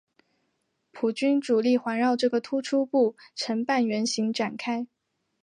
[0.91, 4.87] 普军主力环绕这个突出部成半圆形展开。